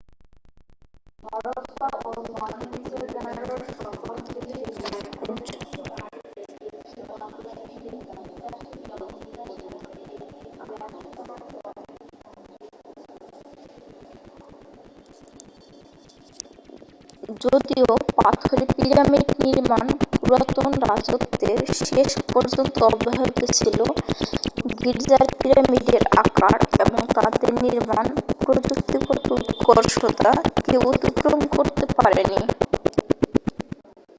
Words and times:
যদিও 0.01 2.21
পাথরে 18.17 18.65
পিরামিড 18.75 19.27
নির্মাণ 19.41 19.85
পুরাতন 20.13 20.71
রাজত্বের 20.83 21.59
শেষ 21.85 22.11
পর্যন্ত 22.33 22.77
অব্যাহত 22.83 23.39
ছিল 23.57 23.79
গিজার 24.81 25.25
পিরামিডের 25.39 26.03
আকার 26.21 26.59
এবং 26.83 27.01
তাদের 27.15 27.51
নির্মাণ 27.63 28.05
প্রযুক্তিগত 28.41 29.25
উৎকর্ষতা 29.35 30.31
কেউ 30.65 30.81
অতিক্রম 30.91 31.41
করতে 31.55 31.85
পারেনি 31.95 32.41